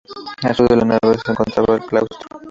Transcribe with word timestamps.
Al 0.41 0.55
sur 0.55 0.67
de 0.67 0.77
la 0.77 0.83
nave 0.83 1.15
se 1.23 1.29
encontraba 1.31 1.75
el 1.75 1.85
claustro. 1.85 2.39